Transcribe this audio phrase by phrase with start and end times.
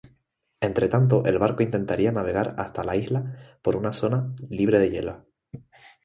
[0.61, 5.17] Entretanto, el barco intentaría navegar hasta la isla por una zona libre de hielos.